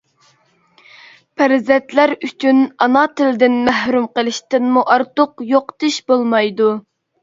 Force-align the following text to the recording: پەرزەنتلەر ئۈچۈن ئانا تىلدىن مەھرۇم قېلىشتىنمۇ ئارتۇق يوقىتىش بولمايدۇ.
پەرزەنتلەر 1.41 2.15
ئۈچۈن 2.29 2.65
ئانا 2.87 3.05
تىلدىن 3.21 3.63
مەھرۇم 3.71 4.11
قېلىشتىنمۇ 4.19 4.89
ئارتۇق 4.99 5.49
يوقىتىش 5.55 6.05
بولمايدۇ. 6.13 6.77